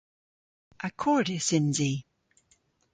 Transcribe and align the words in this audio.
Akordys 0.87 1.49
yns 1.57 1.77
i. 1.91 1.93